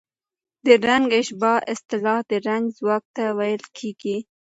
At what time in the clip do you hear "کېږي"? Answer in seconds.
3.77-4.17